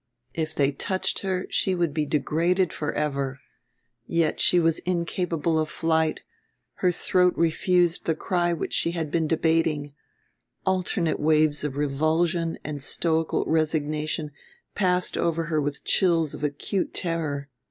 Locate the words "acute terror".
16.43-17.49